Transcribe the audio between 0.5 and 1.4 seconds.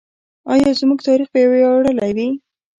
آیا زموږ تاریخ